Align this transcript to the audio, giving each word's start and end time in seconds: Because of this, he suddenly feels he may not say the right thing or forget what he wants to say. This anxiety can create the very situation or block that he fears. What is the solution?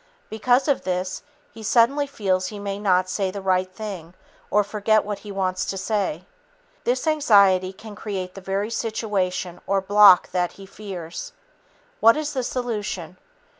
Because 0.31 0.67
of 0.67 0.81
this, 0.81 1.21
he 1.51 1.61
suddenly 1.61 2.07
feels 2.07 2.47
he 2.47 2.57
may 2.57 2.79
not 2.79 3.07
say 3.07 3.29
the 3.29 3.39
right 3.39 3.71
thing 3.71 4.15
or 4.49 4.63
forget 4.63 5.05
what 5.05 5.19
he 5.19 5.31
wants 5.31 5.63
to 5.65 5.77
say. 5.77 6.25
This 6.85 7.05
anxiety 7.05 7.71
can 7.71 7.93
create 7.93 8.33
the 8.33 8.41
very 8.41 8.71
situation 8.71 9.61
or 9.67 9.79
block 9.79 10.31
that 10.31 10.53
he 10.53 10.65
fears. 10.65 11.33
What 11.99 12.17
is 12.17 12.33
the 12.33 12.41
solution? 12.41 13.17